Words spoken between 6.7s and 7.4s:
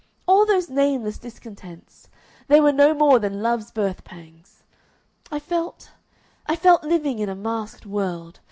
living in a